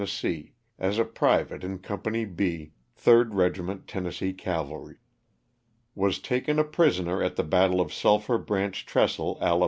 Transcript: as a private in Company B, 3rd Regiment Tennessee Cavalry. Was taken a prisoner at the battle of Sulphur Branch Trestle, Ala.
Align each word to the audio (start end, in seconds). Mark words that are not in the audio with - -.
as 0.79 0.97
a 0.97 1.05
private 1.05 1.63
in 1.63 1.77
Company 1.77 2.25
B, 2.25 2.71
3rd 2.99 3.33
Regiment 3.35 3.85
Tennessee 3.87 4.33
Cavalry. 4.33 4.95
Was 5.93 6.17
taken 6.17 6.57
a 6.57 6.63
prisoner 6.63 7.21
at 7.21 7.35
the 7.35 7.43
battle 7.43 7.79
of 7.79 7.93
Sulphur 7.93 8.39
Branch 8.39 8.83
Trestle, 8.83 9.37
Ala. 9.43 9.59